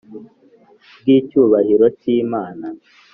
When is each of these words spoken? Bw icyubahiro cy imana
Bw 0.99 1.05
icyubahiro 1.17 1.85
cy 1.99 2.05
imana 2.19 2.67